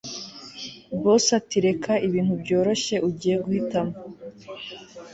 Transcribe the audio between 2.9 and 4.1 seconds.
ugiye guhitamo